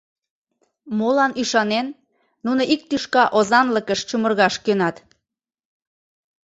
[0.97, 1.87] Молан ӱшанен,
[2.45, 4.95] нуно ик тӱшка озанлыкыш чумыргаш кӧнат?